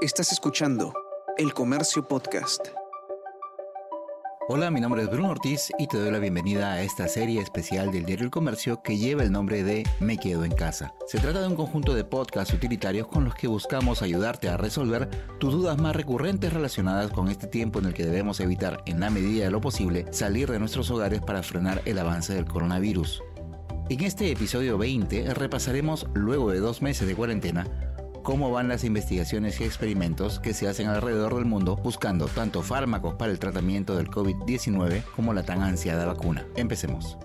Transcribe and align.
Estás 0.00 0.30
escuchando 0.30 0.94
El 1.36 1.52
Comercio 1.52 2.06
Podcast. 2.06 2.68
Hola, 4.46 4.70
mi 4.70 4.80
nombre 4.80 5.02
es 5.02 5.10
Bruno 5.10 5.30
Ortiz 5.30 5.72
y 5.76 5.88
te 5.88 5.98
doy 5.98 6.12
la 6.12 6.20
bienvenida 6.20 6.72
a 6.72 6.82
esta 6.82 7.08
serie 7.08 7.40
especial 7.40 7.90
del 7.90 8.04
diario 8.04 8.26
El 8.26 8.30
Comercio 8.30 8.80
que 8.80 8.96
lleva 8.96 9.24
el 9.24 9.32
nombre 9.32 9.64
de 9.64 9.84
Me 9.98 10.16
Quedo 10.16 10.44
en 10.44 10.52
Casa. 10.52 10.94
Se 11.08 11.18
trata 11.18 11.40
de 11.40 11.48
un 11.48 11.56
conjunto 11.56 11.94
de 11.94 12.04
podcasts 12.04 12.54
utilitarios 12.54 13.08
con 13.08 13.24
los 13.24 13.34
que 13.34 13.48
buscamos 13.48 14.00
ayudarte 14.00 14.48
a 14.48 14.56
resolver 14.56 15.10
tus 15.40 15.52
dudas 15.52 15.78
más 15.78 15.96
recurrentes 15.96 16.52
relacionadas 16.52 17.10
con 17.10 17.26
este 17.26 17.48
tiempo 17.48 17.80
en 17.80 17.86
el 17.86 17.94
que 17.94 18.06
debemos 18.06 18.38
evitar, 18.38 18.84
en 18.86 19.00
la 19.00 19.10
medida 19.10 19.46
de 19.46 19.50
lo 19.50 19.60
posible, 19.60 20.06
salir 20.12 20.48
de 20.48 20.60
nuestros 20.60 20.92
hogares 20.92 21.22
para 21.22 21.42
frenar 21.42 21.82
el 21.86 21.98
avance 21.98 22.32
del 22.34 22.44
coronavirus. 22.44 23.20
En 23.90 24.04
este 24.04 24.30
episodio 24.30 24.78
20 24.78 25.34
repasaremos, 25.34 26.06
luego 26.14 26.52
de 26.52 26.60
dos 26.60 26.82
meses 26.82 27.08
de 27.08 27.16
cuarentena, 27.16 27.66
cómo 28.28 28.50
van 28.50 28.68
las 28.68 28.84
investigaciones 28.84 29.58
y 29.58 29.64
experimentos 29.64 30.38
que 30.38 30.52
se 30.52 30.68
hacen 30.68 30.86
alrededor 30.88 31.34
del 31.36 31.46
mundo 31.46 31.76
buscando 31.76 32.26
tanto 32.26 32.60
fármacos 32.60 33.14
para 33.14 33.32
el 33.32 33.38
tratamiento 33.38 33.96
del 33.96 34.10
COVID-19 34.10 35.02
como 35.16 35.32
la 35.32 35.44
tan 35.44 35.62
ansiada 35.62 36.04
vacuna. 36.04 36.46
Empecemos. 36.54 37.16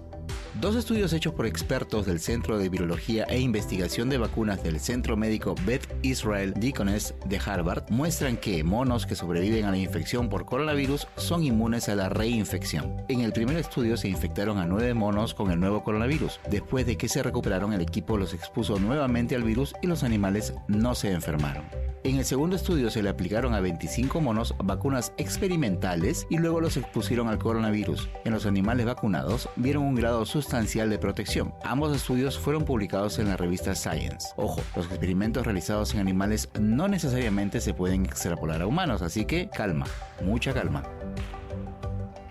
Dos 0.61 0.75
estudios 0.75 1.13
hechos 1.13 1.33
por 1.33 1.47
expertos 1.47 2.05
del 2.05 2.19
Centro 2.19 2.59
de 2.59 2.69
Virología 2.69 3.23
e 3.23 3.39
Investigación 3.39 4.07
de 4.09 4.19
Vacunas 4.19 4.61
del 4.61 4.79
Centro 4.79 5.17
Médico 5.17 5.55
Beth 5.65 5.87
Israel 6.03 6.53
Deaconess 6.55 7.15
de 7.25 7.39
Harvard 7.43 7.89
muestran 7.89 8.37
que 8.37 8.63
monos 8.63 9.07
que 9.07 9.15
sobreviven 9.15 9.65
a 9.65 9.71
la 9.71 9.77
infección 9.77 10.29
por 10.29 10.45
coronavirus 10.45 11.07
son 11.17 11.43
inmunes 11.43 11.89
a 11.89 11.95
la 11.95 12.09
reinfección. 12.09 13.03
En 13.09 13.21
el 13.21 13.33
primer 13.33 13.57
estudio 13.57 13.97
se 13.97 14.09
infectaron 14.09 14.59
a 14.59 14.67
nueve 14.67 14.93
monos 14.93 15.33
con 15.33 15.49
el 15.49 15.59
nuevo 15.59 15.83
coronavirus. 15.83 16.39
Después 16.51 16.85
de 16.85 16.97
que 16.97 17.09
se 17.09 17.23
recuperaron, 17.23 17.73
el 17.73 17.81
equipo 17.81 18.17
los 18.17 18.35
expuso 18.35 18.77
nuevamente 18.77 19.35
al 19.35 19.43
virus 19.43 19.73
y 19.81 19.87
los 19.87 20.03
animales 20.03 20.53
no 20.67 20.93
se 20.93 21.11
enfermaron. 21.11 21.63
En 22.05 22.17
el 22.17 22.25
segundo 22.25 22.57
estudio 22.57 22.89
se 22.91 23.01
le 23.01 23.07
aplicaron 23.07 23.53
a 23.53 23.61
25 23.61 24.19
monos 24.19 24.53
vacunas 24.61 25.13
experimentales 25.15 26.27
y 26.29 26.37
luego 26.37 26.59
los 26.59 26.75
expusieron 26.75 27.29
al 27.29 27.39
coronavirus. 27.39 28.09
En 28.25 28.33
los 28.33 28.45
animales 28.45 28.85
vacunados 28.85 29.47
vieron 29.55 29.83
un 29.83 29.95
grado 29.95 30.25
sustancial 30.25 30.42
de 30.89 30.97
protección. 30.99 31.53
Ambos 31.63 31.95
estudios 31.95 32.37
fueron 32.37 32.65
publicados 32.65 33.19
en 33.19 33.27
la 33.27 33.37
revista 33.37 33.75
Science. 33.75 34.29
Ojo, 34.35 34.61
los 34.75 34.85
experimentos 34.87 35.45
realizados 35.45 35.93
en 35.93 35.99
animales 35.99 36.49
no 36.59 36.87
necesariamente 36.87 37.61
se 37.61 37.73
pueden 37.73 38.05
extrapolar 38.05 38.61
a 38.61 38.67
humanos, 38.67 39.01
así 39.01 39.25
que 39.25 39.49
calma, 39.49 39.85
mucha 40.23 40.53
calma. 40.53 40.83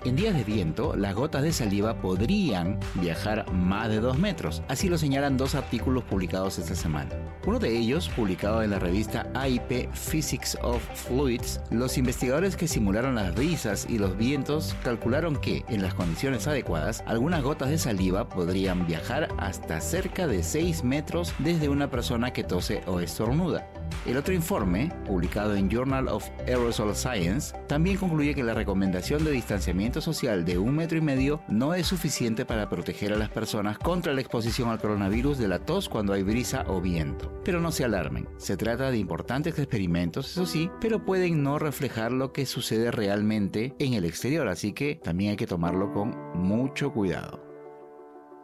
En 0.04 0.16
días 0.16 0.34
de 0.34 0.42
viento, 0.42 0.96
las 0.96 1.14
gotas 1.14 1.44
de 1.44 1.52
saliva 1.52 2.00
podrían 2.00 2.80
viajar 2.94 3.48
más 3.52 3.88
de 3.88 4.00
2 4.00 4.18
metros, 4.18 4.60
así 4.66 4.88
lo 4.88 4.98
señalan 4.98 5.36
dos 5.36 5.54
artículos 5.54 6.02
publicados 6.02 6.58
esta 6.58 6.74
semana. 6.74 7.10
Uno 7.46 7.60
de 7.60 7.78
ellos, 7.78 8.08
publicado 8.08 8.64
en 8.64 8.70
la 8.70 8.80
revista 8.80 9.30
AIP 9.34 9.92
Physics 9.94 10.58
of 10.60 10.82
Fluids, 11.06 11.60
los 11.70 11.98
investigadores 11.98 12.56
que 12.56 12.66
simularon 12.66 13.14
las 13.14 13.36
risas 13.36 13.86
y 13.88 13.98
los 13.98 14.16
vientos 14.16 14.74
calcularon 14.82 15.36
que, 15.36 15.64
en 15.68 15.82
las 15.82 15.94
condiciones 15.94 16.48
adecuadas, 16.48 17.04
algunas 17.06 17.44
gotas 17.44 17.70
de 17.70 17.78
saliva 17.78 18.28
podrían 18.28 18.88
viajar 18.88 19.28
hasta 19.38 19.80
cerca 19.80 20.26
de 20.26 20.42
6 20.42 20.82
metros 20.82 21.32
desde 21.38 21.68
una 21.68 21.90
persona 21.90 22.32
que 22.32 22.42
tose 22.42 22.82
o 22.88 22.98
estornuda. 22.98 23.68
El 24.06 24.16
otro 24.16 24.34
informe, 24.34 24.92
publicado 25.06 25.54
en 25.54 25.70
Journal 25.70 26.08
of 26.08 26.28
Aerosol 26.46 26.94
Science, 26.94 27.56
también 27.68 27.96
concluye 27.96 28.34
que 28.34 28.42
la 28.42 28.54
recomendación 28.54 29.24
de 29.24 29.30
distanciamiento 29.30 30.00
social 30.00 30.44
de 30.44 30.58
un 30.58 30.76
metro 30.76 30.98
y 30.98 31.00
medio 31.00 31.40
no 31.48 31.74
es 31.74 31.86
suficiente 31.86 32.44
para 32.44 32.68
proteger 32.68 33.12
a 33.12 33.16
las 33.16 33.28
personas 33.30 33.78
contra 33.78 34.12
la 34.12 34.20
exposición 34.20 34.70
al 34.70 34.80
coronavirus 34.80 35.38
de 35.38 35.48
la 35.48 35.60
tos 35.60 35.88
cuando 35.88 36.12
hay 36.12 36.22
brisa 36.22 36.64
o 36.68 36.80
viento. 36.80 37.40
Pero 37.44 37.60
no 37.60 37.72
se 37.72 37.84
alarmen, 37.84 38.28
se 38.38 38.56
trata 38.56 38.90
de 38.90 38.98
importantes 38.98 39.58
experimentos, 39.58 40.30
eso 40.30 40.46
sí, 40.46 40.70
pero 40.80 41.04
pueden 41.04 41.42
no 41.42 41.58
reflejar 41.58 42.12
lo 42.12 42.32
que 42.32 42.46
sucede 42.46 42.90
realmente 42.90 43.74
en 43.78 43.94
el 43.94 44.04
exterior, 44.04 44.48
así 44.48 44.72
que 44.72 45.00
también 45.02 45.30
hay 45.30 45.36
que 45.36 45.46
tomarlo 45.46 45.92
con 45.92 46.16
mucho 46.34 46.92
cuidado. 46.92 47.51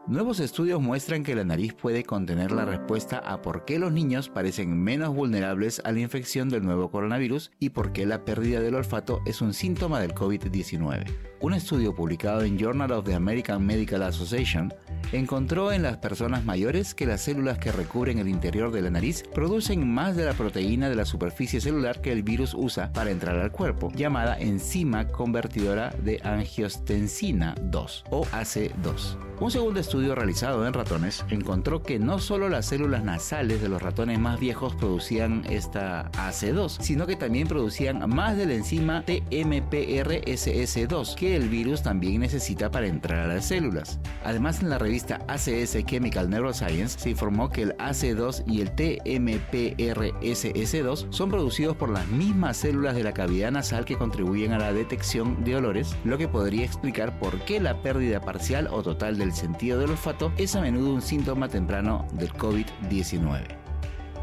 Nuevos 0.09 0.41
estudios 0.41 0.81
muestran 0.81 1.23
que 1.23 1.35
la 1.35 1.45
nariz 1.45 1.75
puede 1.75 2.03
contener 2.03 2.51
la 2.51 2.65
respuesta 2.65 3.19
a 3.19 3.43
por 3.43 3.67
qué 3.67 3.79
los 3.79 3.93
niños 3.93 4.31
parecen 4.31 4.83
menos 4.83 5.15
vulnerables 5.15 5.83
a 5.85 5.93
la 5.93 6.01
infección 6.01 6.49
del 6.49 6.65
nuevo 6.65 6.91
coronavirus 6.91 7.51
y 7.61 7.69
por 7.69 7.93
qué 7.93 8.07
la 8.07 8.25
pérdida 8.25 8.61
del 8.61 8.77
olfato 8.77 9.21
es 9.27 9.43
un 9.43 9.53
síntoma 9.53 10.01
del 10.01 10.15
COVID-19. 10.15 11.05
Un 11.43 11.53
estudio 11.53 11.95
publicado 11.95 12.41
en 12.41 12.59
Journal 12.59 12.93
of 12.93 13.05
the 13.05 13.15
American 13.15 13.67
Medical 13.67 14.03
Association 14.03 14.73
encontró 15.13 15.73
en 15.73 15.83
las 15.83 15.99
personas 15.99 16.45
mayores 16.45 16.95
que 16.95 17.07
las 17.07 17.23
células 17.23 17.59
que 17.59 17.73
recubren 17.73 18.19
el 18.19 18.29
interior 18.29 18.71
de 18.71 18.83
la 18.83 18.91
nariz 18.91 19.25
producen 19.35 19.89
más 19.89 20.17
de 20.17 20.25
la 20.25 20.35
proteína 20.35 20.89
de 20.89 20.97
la 20.97 21.05
superficie 21.05 21.61
celular 21.61 22.01
que 22.01 22.13
el 22.13 22.23
virus 22.23 22.55
usa 22.55 22.93
para 22.93 23.11
entrar 23.11 23.37
al 23.37 23.53
cuerpo, 23.53 23.91
llamada 23.95 24.39
enzima 24.39 25.09
convertidora 25.09 25.95
de 26.03 26.21
angiostensina 26.23 27.55
2 27.63 28.05
o 28.11 28.25
AC2. 28.27 29.29
Un 29.41 29.53
segundo 29.53 29.79
estudio 29.79 30.17
realizado 30.17 30.67
en 30.67 30.73
ratones 30.73 31.25
encontró 31.31 31.85
que 31.85 32.01
no 32.01 32.19
solo 32.19 32.49
las 32.49 32.67
células 32.67 33.05
nasales 33.05 33.63
de 33.63 33.69
los 33.69 33.81
ratones 33.81 34.19
más 34.19 34.41
viejos 34.41 34.75
producían 34.75 35.45
esta 35.49 36.11
AC2, 36.11 36.79
sino 36.81 37.07
que 37.07 37.15
también 37.15 37.47
producían 37.47 38.11
más 38.11 38.37
de 38.37 38.47
la 38.47 38.55
enzima 38.55 39.05
TMPRSS2 39.07 41.15
que 41.15 41.37
el 41.37 41.49
virus 41.49 41.85
también 41.85 42.19
necesita 42.21 42.73
para 42.73 42.89
entrar 42.89 43.21
a 43.21 43.35
las 43.35 43.47
células. 43.47 44.01
Además, 44.25 44.61
en 44.61 44.71
la 44.71 44.79
revista 44.79 44.98
ACS 45.29 45.85
Chemical 45.85 46.29
Neuroscience 46.29 46.99
se 46.99 47.11
informó 47.11 47.51
que 47.51 47.63
el 47.63 47.77
AC2 47.77 48.43
y 48.47 48.61
el 48.61 48.75
TMPRSS2 48.75 51.07
son 51.11 51.31
producidos 51.31 51.77
por 51.77 51.91
las 51.91 52.09
mismas 52.09 52.57
células 52.57 52.97
de 52.97 53.05
la 53.05 53.13
cavidad 53.13 53.53
nasal 53.53 53.85
que 53.85 53.97
contribuyen 53.97 54.53
a 54.53 54.59
la 54.59 54.73
detección 54.73 55.45
de 55.45 55.55
olores, 55.55 55.95
lo 56.05 56.19
que 56.19 56.27
podría 56.27 56.65
explicar 56.65 57.17
por 57.21 57.39
qué 57.43 57.61
la 57.61 57.81
pérdida 57.83 58.21
parcial 58.21 58.67
o 58.73 58.83
total 58.83 59.17
del 59.17 59.29
el 59.29 59.35
sentido 59.35 59.79
del 59.79 59.91
olfato 59.91 60.33
es 60.39 60.57
a 60.57 60.63
menudo 60.63 60.95
un 60.95 61.03
síntoma 61.03 61.49
temprano 61.49 62.07
del 62.15 62.33
COVID-19. 62.33 63.68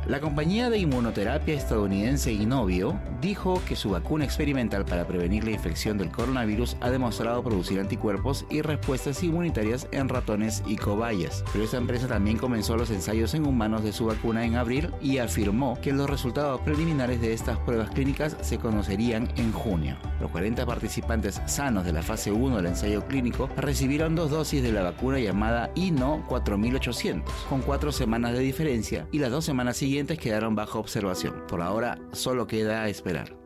La 0.08 0.20
compañía 0.20 0.70
de 0.70 0.78
inmunoterapia 0.78 1.56
estadounidense 1.56 2.32
Inovio 2.32 3.00
dijo 3.22 3.60
que 3.68 3.76
su 3.76 3.90
vacuna 3.90 4.24
experimental 4.24 4.86
para 4.86 5.08
prevenir 5.08 5.46
la 5.46 5.50
infección 5.50 5.98
del 5.98 6.12
coronavirus 6.12 6.78
ha 6.82 6.92
demostrado 6.92 7.42
producir 7.42 7.80
anticuerpos 7.80 8.46
y 8.52 8.62
respuestas 8.62 9.24
inmunitarias 9.24 9.88
en 9.92 10.08
ratones 10.08 10.62
y 10.68 10.76
cobayas. 10.76 11.44
Pero 11.52 11.64
esta 11.64 11.78
empresa 11.78 12.08
también 12.08 12.38
comenzó 12.38 12.78
los 12.78 12.92
ensayos 12.92 13.34
en 13.34 13.48
humanos 13.48 13.84
de 13.84 13.94
su 13.94 14.06
vacuna 14.06 14.46
en 14.46 14.58
abril 14.58 14.92
y 15.02 15.18
afirmó 15.18 15.82
que 15.82 15.92
los 15.92 16.08
resultados 16.08 16.62
preliminares 16.62 17.20
de 17.20 17.34
estas 17.34 17.58
pruebas 17.58 17.90
clínicas 17.90 18.38
se 18.42 18.60
conocerían 18.60 19.28
en 19.38 19.52
junio. 19.52 19.98
Los 20.22 20.30
40 20.30 20.68
participantes 20.68 21.42
sanos 21.48 21.84
de 21.84 21.94
la 21.94 22.04
fase 22.04 22.32
1 22.32 22.58
del 22.58 22.68
ensayo 22.68 23.08
clínico 23.08 23.50
recibieron 23.58 24.14
dos 24.14 24.30
dosis 24.30 24.62
de 24.62 24.72
la 24.72 24.84
vacuna 24.84 25.18
llamada 25.18 25.72
INO 25.74 26.24
4800, 26.28 27.34
con 27.50 27.62
cuatro 27.64 27.92
semanas 27.92 28.34
de 28.34 28.40
diferencia 28.40 29.08
y 29.12 29.18
las 29.18 29.32
dos 29.32 29.46
semanas 29.46 29.78
siguientes 29.78 29.95
quedaron 30.04 30.56
bajo 30.56 30.80
observación. 30.80 31.44
Por 31.48 31.62
ahora 31.62 31.98
solo 32.12 32.48
queda 32.48 32.88
esperar. 32.90 33.38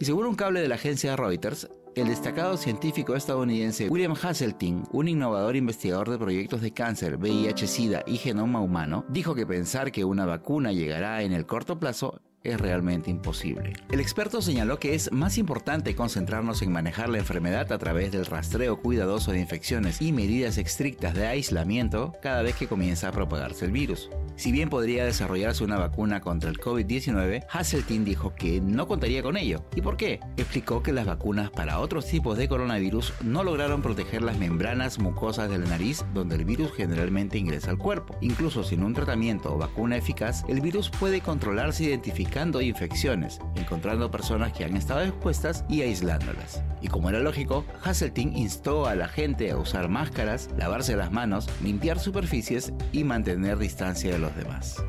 Y 0.00 0.04
según 0.04 0.26
un 0.26 0.34
cable 0.34 0.60
de 0.60 0.68
la 0.68 0.74
agencia 0.74 1.14
Reuters, 1.14 1.68
el 1.94 2.08
destacado 2.08 2.56
científico 2.56 3.14
estadounidense 3.14 3.88
William 3.88 4.14
Hasseltine, 4.20 4.82
un 4.90 5.06
innovador 5.06 5.54
investigador 5.54 6.10
de 6.10 6.18
proyectos 6.18 6.60
de 6.60 6.72
cáncer, 6.72 7.18
VIH-Sida 7.18 8.02
y 8.04 8.16
genoma 8.16 8.60
humano, 8.60 9.04
dijo 9.08 9.36
que 9.36 9.46
pensar 9.46 9.92
que 9.92 10.04
una 10.04 10.26
vacuna 10.26 10.72
llegará 10.72 11.22
en 11.22 11.32
el 11.32 11.46
corto 11.46 11.78
plazo 11.78 12.20
es 12.44 12.60
realmente 12.60 13.10
imposible. 13.10 13.72
El 13.90 14.00
experto 14.00 14.42
señaló 14.42 14.78
que 14.78 14.94
es 14.94 15.10
más 15.10 15.38
importante 15.38 15.96
concentrarnos 15.96 16.62
en 16.62 16.70
manejar 16.70 17.08
la 17.08 17.18
enfermedad 17.18 17.72
a 17.72 17.78
través 17.78 18.12
del 18.12 18.26
rastreo 18.26 18.80
cuidadoso 18.80 19.32
de 19.32 19.40
infecciones 19.40 20.00
y 20.00 20.12
medidas 20.12 20.58
estrictas 20.58 21.14
de 21.14 21.26
aislamiento 21.26 22.12
cada 22.22 22.42
vez 22.42 22.54
que 22.54 22.68
comienza 22.68 23.08
a 23.08 23.12
propagarse 23.12 23.64
el 23.64 23.72
virus. 23.72 24.10
Si 24.36 24.52
bien 24.52 24.68
podría 24.68 25.04
desarrollarse 25.04 25.64
una 25.64 25.78
vacuna 25.78 26.20
contra 26.20 26.50
el 26.50 26.58
COVID-19, 26.58 27.46
Hasseltine 27.50 28.04
dijo 28.04 28.34
que 28.34 28.60
no 28.60 28.86
contaría 28.86 29.22
con 29.22 29.36
ello. 29.36 29.64
¿Y 29.74 29.80
por 29.80 29.96
qué? 29.96 30.20
Explicó 30.36 30.82
que 30.82 30.92
las 30.92 31.06
vacunas 31.06 31.50
para 31.50 31.78
otros 31.78 32.06
tipos 32.06 32.36
de 32.36 32.48
coronavirus 32.48 33.14
no 33.22 33.44
lograron 33.44 33.80
proteger 33.80 34.22
las 34.22 34.38
membranas 34.38 34.98
mucosas 34.98 35.48
de 35.48 35.58
la 35.58 35.66
nariz 35.66 36.04
donde 36.12 36.36
el 36.36 36.44
virus 36.44 36.72
generalmente 36.72 37.38
ingresa 37.38 37.70
al 37.70 37.78
cuerpo. 37.78 38.16
Incluso 38.20 38.64
sin 38.64 38.82
un 38.82 38.92
tratamiento 38.92 39.54
o 39.54 39.58
vacuna 39.58 39.96
eficaz, 39.96 40.44
el 40.48 40.60
virus 40.60 40.90
puede 40.90 41.20
controlarse 41.20 41.84
identificando 42.34 42.60
infecciones, 42.60 43.38
encontrando 43.54 44.10
personas 44.10 44.52
que 44.52 44.64
han 44.64 44.76
estado 44.76 45.02
expuestas 45.02 45.64
y 45.68 45.82
aislándolas. 45.82 46.62
Y 46.82 46.88
como 46.88 47.08
era 47.08 47.20
lógico, 47.20 47.64
Hasseltine 47.84 48.36
instó 48.36 48.86
a 48.86 48.96
la 48.96 49.06
gente 49.06 49.50
a 49.50 49.56
usar 49.56 49.88
máscaras, 49.88 50.50
lavarse 50.56 50.96
las 50.96 51.12
manos, 51.12 51.48
limpiar 51.62 52.00
superficies 52.00 52.72
y 52.92 53.04
mantener 53.04 53.58
distancia 53.58 54.12
de 54.12 54.18
los 54.18 54.34
demás. 54.34 54.82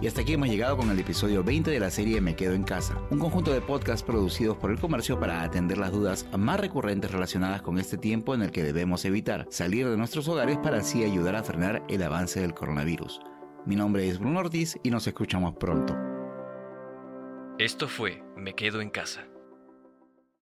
Y 0.00 0.06
hasta 0.06 0.22
aquí 0.22 0.32
hemos 0.32 0.48
llegado 0.48 0.78
con 0.78 0.90
el 0.90 0.98
episodio 0.98 1.44
20 1.44 1.70
de 1.70 1.78
la 1.78 1.90
serie 1.90 2.22
Me 2.22 2.34
Quedo 2.34 2.54
en 2.54 2.64
Casa, 2.64 2.96
un 3.10 3.18
conjunto 3.18 3.52
de 3.52 3.60
podcasts 3.60 4.02
producidos 4.02 4.56
por 4.56 4.70
el 4.70 4.80
comercio 4.80 5.20
para 5.20 5.42
atender 5.42 5.76
las 5.76 5.92
dudas 5.92 6.26
más 6.38 6.58
recurrentes 6.58 7.10
relacionadas 7.10 7.60
con 7.60 7.78
este 7.78 7.98
tiempo 7.98 8.34
en 8.34 8.40
el 8.40 8.50
que 8.50 8.62
debemos 8.62 9.04
evitar 9.04 9.46
salir 9.50 9.86
de 9.86 9.98
nuestros 9.98 10.26
hogares 10.26 10.56
para 10.56 10.78
así 10.78 11.04
ayudar 11.04 11.36
a 11.36 11.42
frenar 11.42 11.82
el 11.90 12.02
avance 12.02 12.40
del 12.40 12.54
coronavirus. 12.54 13.20
Mi 13.66 13.76
nombre 13.76 14.08
es 14.08 14.18
Bruno 14.18 14.40
Ortiz 14.40 14.78
y 14.82 14.90
nos 14.90 15.06
escuchamos 15.06 15.54
pronto. 15.56 16.09
Esto 17.60 17.88
fue 17.88 18.22
Me 18.36 18.54
Quedo 18.54 18.80
en 18.80 18.88
Casa. 18.88 19.28